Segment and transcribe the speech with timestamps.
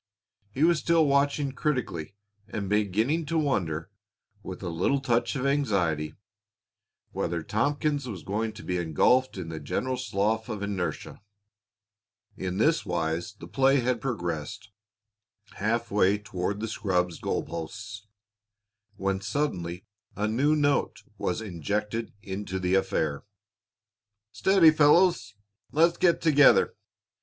[0.49, 2.15] He was still watching critically
[2.47, 3.91] and beginning to wonder,
[4.41, 6.15] with a little touch of anxiety,
[7.11, 11.21] whether Tompkins was going to be engulfed in the general slough of inertia.
[12.35, 14.71] In this wise the play had progressed
[15.57, 18.07] half way toward the scrub's goal posts
[18.95, 23.23] when suddenly a new note was injected into the affair.
[24.31, 25.35] "Steady, fellows.
[25.71, 26.73] Let's get together.